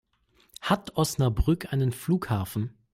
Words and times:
Hat 0.61 0.97
Osnabrück 0.97 1.71
einen 1.71 1.91
Flughafen? 1.91 2.75